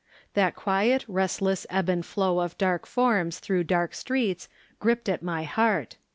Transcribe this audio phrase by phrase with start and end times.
[0.33, 5.43] That quiet, restless ebb and flow of dark forms through dark streets gripped at my
[5.43, 5.97] heart.